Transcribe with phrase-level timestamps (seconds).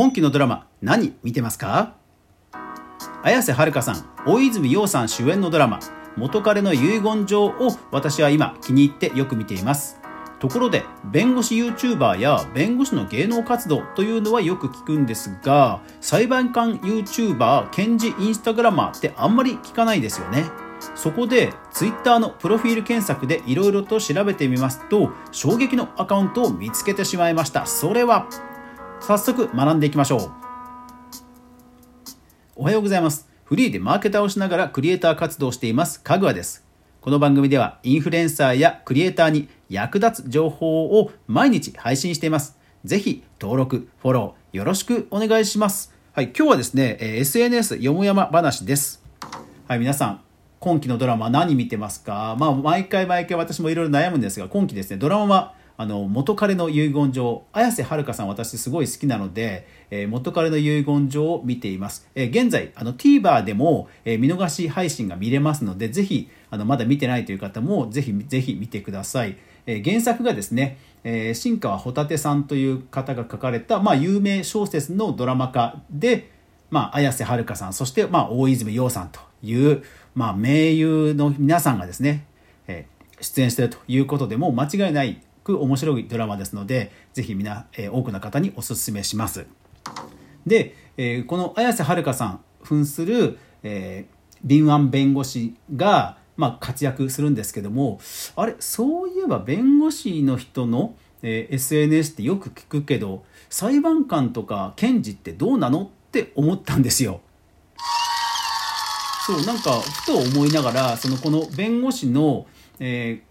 [0.00, 1.94] 今期のドラマ何見てますか？
[3.22, 5.78] 綾瀬はるかさん大泉洋さん主演のドラマ
[6.16, 7.54] 元彼の遺言状を
[7.92, 10.00] 私は今気に入ってよく見ています。
[10.38, 20.46] ところで弁護士 YouTuber や弁護士の芸能活動というのはよく聞くんですが裁判官 YouTuber 検事インスタグラマーってあんまり聞かないですよね。
[20.94, 27.66] そこで Twitter のプロフィール検索でいろいろと調べてみますと衝撃のアカウントを見つけてしまいました。
[27.66, 28.26] それは
[29.00, 30.30] 早速学んでいきましょう。
[32.54, 33.28] おはようございます。
[33.44, 36.64] フリーでマーケターをしながらクリエイター活動していますかぐわです。
[37.00, 42.58] この番組ではインフルエンサーやクリエイターに役立つ情報を毎日配信しています。
[42.84, 45.92] ぜひ登録フォローよろしくお願いします。
[46.12, 49.02] はい今日はですね SNS よもやま話です。
[49.66, 50.20] はい皆さん
[50.60, 52.36] 今期のドラマ何見てますか？
[52.38, 76.30] まあ毎回毎回私もいろいろ悩むんですが今期ですねドラマはあの元彼の遺言状綾瀬はるかさん私すごい好きなので、えー、元彼の遺言状を見ています、えー、現在あの TVer でも、えー、見逃し配信が見れますのでぜひあのまだ見てないという方もぜひぜひ見てください、え原作がですね、え新川ホタテさんという方が書かれた、まあ、有名小説のドラマ化で、
[76.70, 79.82] まあ、綾瀬はるかさんそして、まあ、大泉洋さんという、
[80.14, 82.26] まあ、名優の皆さんがですね、
[82.66, 82.84] え
[83.22, 85.22] 出演しているということでもう間違いない
[85.56, 89.46] く面白いドラマですのでぜひ皆、え多くの方におすすめします
[90.46, 94.06] で、えこの綾瀬はるかさん扮する、え
[94.44, 98.00] 敏腕弁護士が、まあ、活躍するんですけども
[98.36, 107.20] あれそういえば弁護士の人の、え SNS ってよく聞くけど裁判官とか検事ってどうなのって思ったんですよ。
[109.26, 112.46] そうなんかふと思いながらそのこの弁護士の、
[112.80, 113.22] え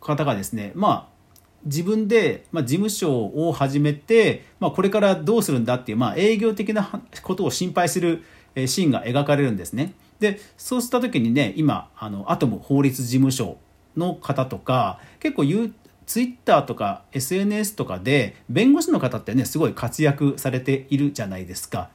[0.00, 1.17] ー、方がですねまあ
[1.64, 8.22] 自分で、まあ、事務所を始めて、まあ、これからどうするんだっていう、まあ、営業的なことを心配する
[8.66, 9.94] シーンが描かれるんですね。
[10.18, 13.58] でそうした時にね今あのアトム法律事務所
[13.96, 15.72] の方とか結構言う
[16.06, 21.90] ツイッターとか SNS とかで弁護士の方ってねすごい活躍されているじゃないですか。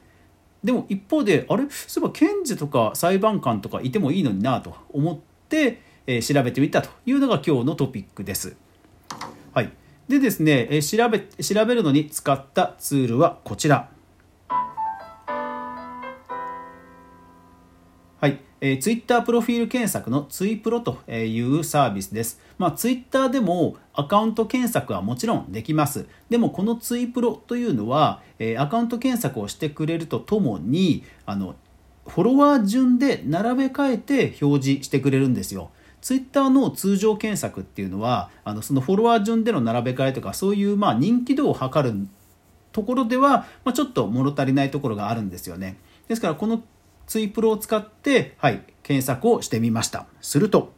[0.64, 1.64] でも一方であれ？
[1.70, 8.56] そういえば検事とか裁判官とかいてもいいのになと思って、えー、調べてみたというのが今日のトピックです。
[9.54, 9.72] はい、
[10.08, 13.88] でですね、え、調べ調べるのに使ったツールはこちら。
[18.20, 22.40] はい、えー、ツイッタープロフィール検索のツイプロというサービスです。
[22.58, 26.08] まあ、ツイッターでもアカウント検索はもちろんできます。
[26.32, 31.54] でもこのツイプロというのは、えー、アカウント検索をしてくれるとともにあの
[32.08, 35.70] フォロワー順で並べ替えて表示してくれるんですよ。
[36.04, 41.98] ツイッターの通常検索っていうのはあのそのフォロワー順での並べ替えとかそういうまあ人気度を測る
[42.74, 45.78] ところでは、まあ、ちょっと物足りないところがあるんですよね。
[46.10, 46.62] ですからこの
[47.08, 50.08] ツイプロを使って、はい、検索をしてみました。
[50.20, 50.74] すると、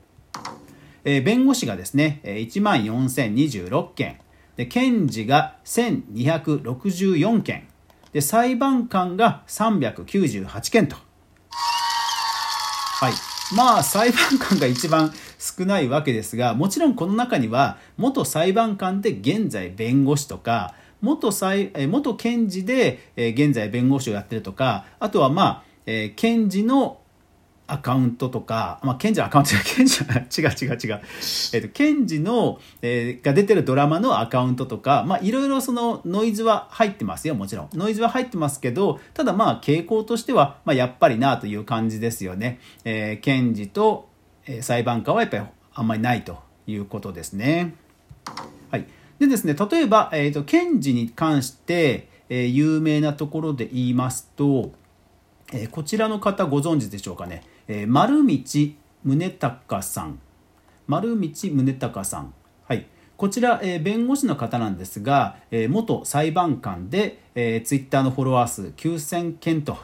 [1.03, 4.19] えー、弁護士がですね、1万4026件、
[4.57, 7.67] で検事が1264件、
[8.13, 10.97] で裁判官が398件と。
[11.49, 13.34] はい。
[13.53, 25.63] まあ、裁判官が一番少ないわけですが、もちろんこの中には、元裁判官で現在弁護士とか、元裁元検事で現在弁護士をやってるとか、あとはまあ、
[26.15, 26.97] 検事の
[27.67, 31.01] アカウントとか、まあ、検事のアカウントじゃ検事は違う違う違う。
[31.53, 37.69] えっ、ー、と、検事の、えー、が出てるドラマのアカウントとか、まあ、いろいろそのノイズは入ってますよ、もちろん。
[37.73, 42.59] ノイズは入ってますけど、ただまあ、傾向としては、まあ、やっぱりなという感じですよね。
[42.83, 44.09] えー、検事と、
[44.45, 45.43] えー、裁判官はやっぱり
[45.73, 46.37] あんまりないと
[46.67, 47.75] いうことですね。
[48.69, 48.85] はい。
[49.19, 54.71] でですね、例えば、えっ、ー、と、検事に関して、えー、有名なところで言いますと、
[55.53, 58.37] えー、こちらの方ご存知でしょうかね、えー、丸道
[59.03, 60.19] 宗隆さん。
[60.87, 62.33] 丸道宗隆さん。
[62.67, 62.85] はい。
[63.17, 69.77] こちら、えー、弁護士の方なんですが、えー、元裁判官で、えー、ツイッターのフォロワー数9000件と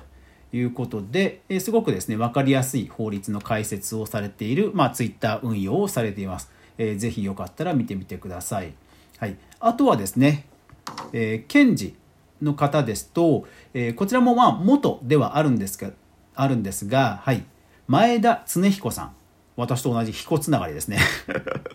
[0.54, 8.74] いうことで、えー、すごくですね分かりやすい法律の解説をされている、まあ、ツイッター運用をされています、えー、ぜひよかったら見てみてください、
[9.18, 10.46] はい、あとはですね、
[11.14, 11.96] えー、検事
[12.42, 15.92] の方ですと、えー、こちらもまあ元ではあるんですが、
[16.36, 17.44] あるんですが、はい、
[17.92, 19.12] 前田恒彦さん。
[19.58, 20.98] 私と同じ彦つながりですね、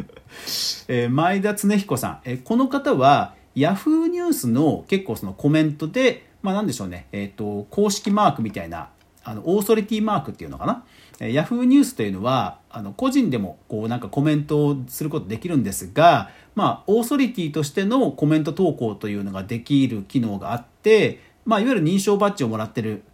[0.89, 8.89] えー、前田恒彦さん、えー、この方はヤフーニュースの結構そのコメントで、まあ、なんでしょうね、えーと、公式マークみたいな
[9.25, 10.85] あのオーソリティマークっていうのかな、
[11.21, 23.05] えー、ヤフーニュースというのはあの個人でもこうなんかコメントをすることできるんですが、まあ、オーソリティとしてのコメント投稿というのができる機能があってまあ、いわゆる認証バッジをもらってる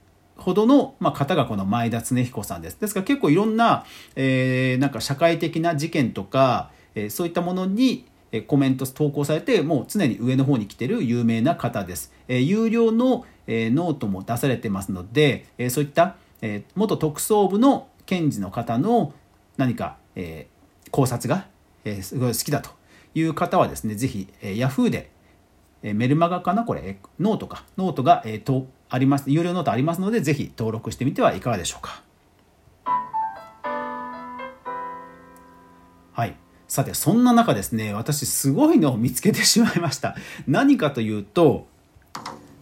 [0.42, 2.78] ほどの、まあ、方がこの前田恒彦さんです。
[2.80, 3.86] ですから結構いろんな、
[4.16, 8.04] えー、なんか社会的な事件とか、えー、そういったものに
[8.46, 12.12] コメント投稿されてもう常に上の方に来てる有名な方です。
[12.28, 19.12] えー、有料の、えー、ノートも出されてますので、えー、そういった、えー、元特捜部の検事の方の
[19.58, 21.46] 何か、えー、考察が、
[21.84, 22.70] えー、すごい好きだと
[23.14, 25.10] いう方はですね、ぜひ、えー、Yahoo で、
[25.82, 26.64] えー、メルマガかな？
[26.64, 27.64] これ、ノートか。
[27.76, 32.02] ノートが、えー、とあります、有料ノートありますので、ぜひ登録してみてはいかがでしょうか。
[36.12, 36.36] はい。
[36.68, 40.14] さて、そんな中ですね、私すごいのを見つけてしまいました。
[40.46, 41.66] 何かというと、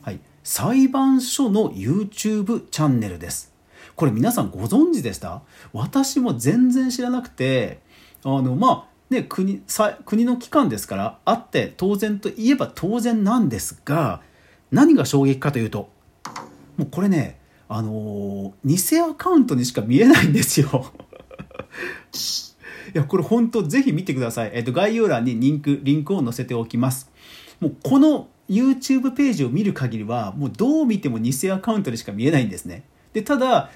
[0.02, 3.52] はい、裁判所の YouTube チャンネルです。
[3.96, 5.42] これ皆さんご存知でした？
[5.72, 7.80] 私も全然知らなくて、
[8.24, 14.20] あの、まあ、ね、国さ国の機関ですからあって当然といえば当然なんですが
[14.70, 15.90] 何が衝撃かというと
[16.80, 17.38] もうこれね
[17.68, 20.92] あのー、偽アカウントにしか見えないんですよ
[22.92, 24.50] いや、これ本当ぜひ見てください。
[24.52, 27.08] えっと、概要欄にリンク、リンクを載せておきます。
[27.60, 32.82] もうこの YouTube ページを見る限りは、もうどう見ても偽アカウントでしか見えないんですね。
[33.12, 33.70] で、ただ、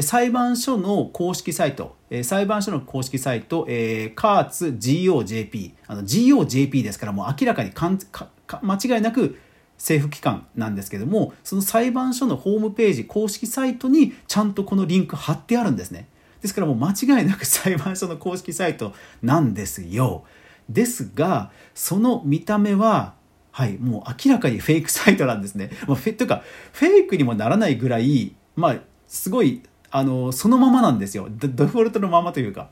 [0.00, 8.30] 裁判所の公式サイト、裁判所の公式サイト、えー、カーツ GOJP、あの GOJP ですから、もう明らかにかんか
[8.62, 9.38] 間違いなく
[9.78, 16.08] 政府機関なんですけども、その裁判所のホームページ、公式サイトにちゃんとこのリンク貼ってあるんですね。
[16.42, 18.92] ですからもう間違いなく裁判所の公式サイト
[19.22, 20.24] なんですよ。
[20.68, 23.14] ですが、その見た目は、
[23.50, 25.70] はい、もう明らかにフェイクサイトなんですね。
[25.86, 26.42] まあ、フェというか、
[26.72, 28.76] フェイクにもならないぐらい、まあ、
[29.06, 31.28] すごい、あの、そのままなんですよ。
[31.30, 32.68] デフォルトのままというか。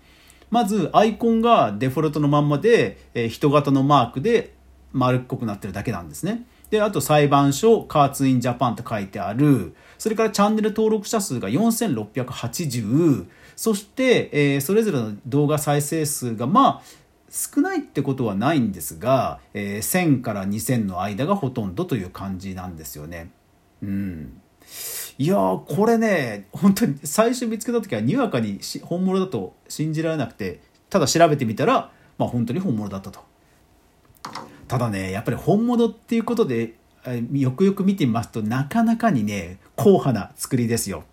[0.50, 4.54] まず、アイコンがデフォルトのまんまで、えー、人型のマークで
[4.92, 6.46] 丸っこくなってるだけなんですね。
[6.70, 9.74] で、あと裁判所、カーツインジャパンと書いてある。
[9.98, 13.26] それからチャンネル登録者数が4680。
[13.54, 23.30] そして、えー、それぞれの動画再生数がまあ少ないってことはないんですが、えー、1000から2000の間がほとんどという感じなんですよね。
[23.82, 24.40] うん。
[25.18, 30.60] いやこれね、本当に最初見つけた時はにわかに本物だと信じられなくて、
[30.90, 33.20] ただ調べてみたら、まあ本当に本物だったと。
[34.68, 36.74] ただね、やっぱり本物っていうことで、
[37.32, 41.04] よくよく見てみますとなかなかにね、硬派な作りですよ。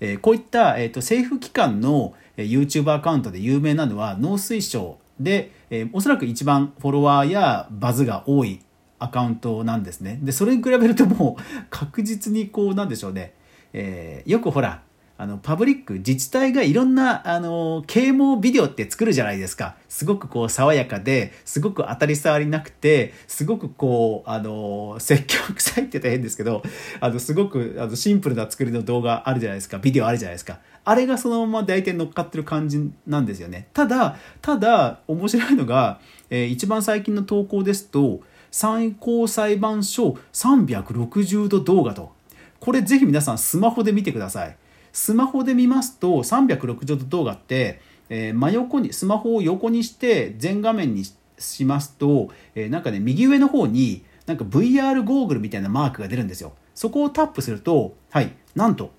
[0.00, 8.60] えこういった、えーと、政府機関の YouTube アカウントで有名なのは農水省で、えー、おそらく一番フォロワーやバズが多い
[8.98, 10.18] アカウントなんですね。
[10.22, 13.34] で、それに比べるともう確実にこうなんでしょうね。
[13.72, 14.82] えー、よくほら、
[15.20, 19.76] あの、パブリック、自治体がいろんな、あの、啓蒙ビデオって作るじゃないですか。
[19.86, 26.62] すごくこう、爽やかで、すごく当たり障りなくて、すごくこう、あの、積極臭いって言ったら変ですけど、
[27.00, 29.76] あの、すごく、あの、シンプルな作りの動画あるじゃないですか。
[29.76, 30.58] ビデオあるじゃないですか。
[30.86, 33.68] あれがそのまま大体乗っかってる感じなんですよね。
[33.74, 36.00] ただ、ただ、面白いのが、
[36.30, 38.20] えー、一番最近の投稿ですと、
[38.50, 42.10] 最高裁判所360度動画と。
[42.58, 44.56] これぜひ皆さんスマホで見てください。
[44.92, 51.04] スマホで見ますと360度動画って、えー、真横にスマホを横にして全画面に
[51.38, 56.52] しますと、えー、なんかね右上の方になんか VR ゴーグルみたいなマークが出るんですよ。
[56.74, 58.90] そこをタップするとはいなんと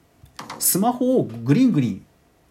[0.59, 2.05] スマホをグリングリン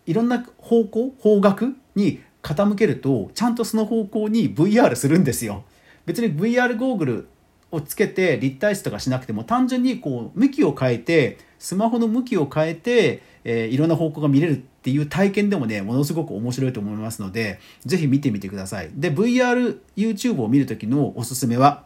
[0.06, 5.64] いろんな方向方角に傾けるとちゃんとその方向に VR するんですよ。
[6.06, 7.28] 別に VR ゴーグル
[7.70, 18.90] をつけて立体視とかしなくても単純にこう向きを変えてスマホの向きを変えて、えー、いろんな方向が見れるっていう体験でもねものすごく面白いと思いますのでぜひ見てみてください。
[18.94, 21.85] で VRYouTube を見る時のおすすめは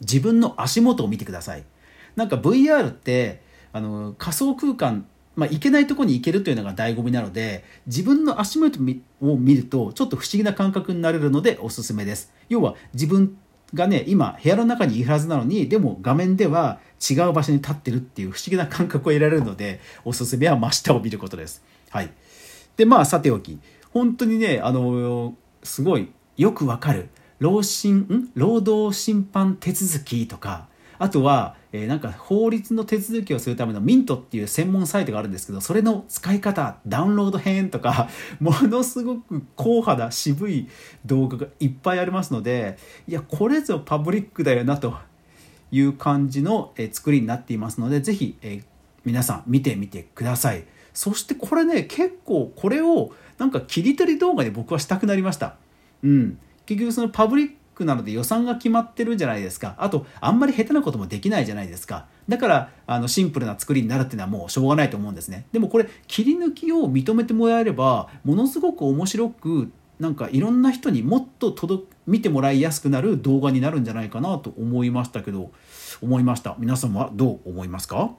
[0.00, 1.64] 自分の足元を見てください。
[2.16, 8.78] なんか VR ってあの仮想空間まあ、行けないとこに行けるというのが醍醐味なので自分の足元
[9.22, 12.32] を見るとちょっと不思議な感覚になれるのでおすすめです。
[12.48, 13.38] 要は自分
[13.72, 21.62] がね今部屋の中にいるはずなのにでも画面では違う場所に立ってるっていう不思議な感覚を得られるのでおすすめは真下を見ることです。
[21.90, 22.10] はい、
[22.76, 23.58] でまあさておき。
[23.92, 27.08] 本当にねあのすごいよくわかる。
[27.38, 28.30] 労審ん？
[28.34, 30.68] 労働審判手続きとか。
[31.00, 40.68] あとは、えー、なんか法律の手続きをするためのミントっていう専門サイトがあるんですけどそれの使い方ダウンロード編とか ものすごく硬派な渋い
[41.06, 42.76] 動画がいっぱいありますので
[43.08, 44.94] いやこれぞパブリックだよなと
[45.72, 48.62] いう感じの、え、作りになっていますので是非、え、
[49.04, 50.64] 皆さん見てみてください。
[50.92, 55.56] そしてこれね結構これをなんか切り取り動画で僕はしたくなりました。
[56.02, 56.38] うん。
[56.66, 59.74] 結局そのパブリックなので予算が決まってるじゃないですか。
[59.78, 62.06] あとあんまり下手なこともできないじゃないですか。
[62.28, 65.46] だからあのシンプルな作りになるっていうのはもうしょうがないと思うんですね。
[65.52, 75.52] でもこれ切り抜きを認めてもらえればものすごく面白くなんかいろんな人にもっと届見てもらいやすくなる動画になるんじゃないかなと思いましたけど
[76.00, 76.56] 思いました。
[76.58, 78.16] 皆さんはどう思いますか？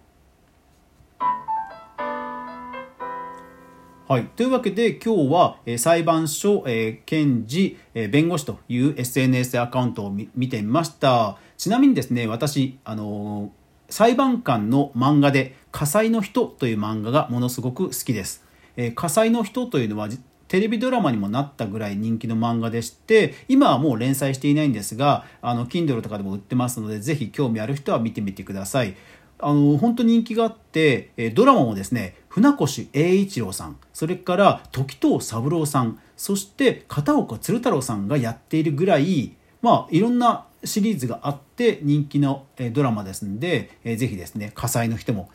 [4.07, 11.37] はい、というわけで今日は、えー、裁判所、えー、検事、えー、弁護士という SNS アカウントを見てみました。
[11.57, 18.45] ちなみにですね私、あのー、裁判官の漫画で「火災の人」という漫画がものすごく好きです、
[18.75, 20.09] えー、火災の人というのは
[20.51, 28.97] テレビドラマにもなったぐらい人気の漫画でして今はもう連載していないんですがあの Kindle とかでも売ってますのでぜひ興味ある人は見てみてください。
[29.39, 45.29] あの本当に人気があってドラマもですね船越英一郎さんそれから時藤三郎さんそして片岡鶴太郎さんがやっているぐらいまあいろんなシリーズがあって人気のドラマですんで、ぜひですね火災の人も、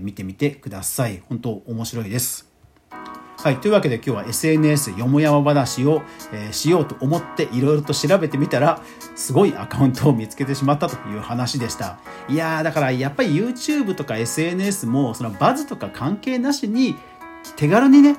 [0.00, 1.22] 見てみてください。
[1.28, 2.55] 本当面白いです。
[3.46, 8.82] はい、というわけで今日は SNS よもやま話を、えー、しようと思っていろいろと調べてみたら
[9.14, 12.00] すごいアカウントを見つけてしまったという話でした。
[12.28, 16.96] いやーだからやっぱり YouTube とか SNS もそのバズとか関係なしに
[17.54, 18.16] 手軽にね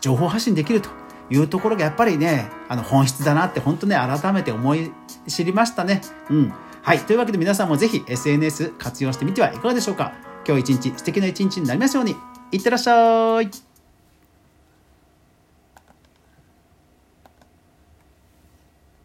[0.00, 0.88] 情報発信できると
[1.30, 4.92] いうところがやっぱりねあの本質だなって本当ね改めて思い
[5.26, 6.00] 知りましたね。
[6.30, 6.52] うん。
[6.80, 7.00] はい。
[7.00, 10.12] というわけで皆さんもぜひ SNS 活用してみてはいかがでしょうか。
[10.46, 12.14] 今日一日素敵な一日になりますように。
[12.52, 13.73] いってらっしゃい。